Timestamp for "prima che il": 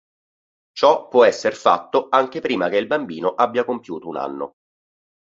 2.41-2.87